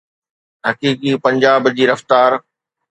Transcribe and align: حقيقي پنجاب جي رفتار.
حقيقي 0.67 1.11
پنجاب 1.23 1.63
جي 1.77 1.85
رفتار. 1.93 2.31